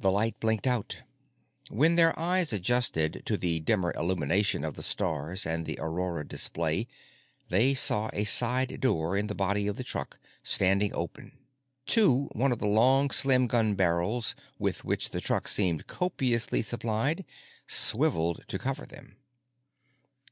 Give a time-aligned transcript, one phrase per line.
[0.00, 1.04] The light blinked out.
[1.70, 6.88] When their eyes adjusted to the dimmer illumination of the stars and the aurora display
[7.50, 11.38] they saw a side door in the body of the truck standing open.
[11.86, 17.24] Too, one of the long, slim gun barrels with which the truck seemed copiously supplied
[17.68, 19.18] swiveled to cover them.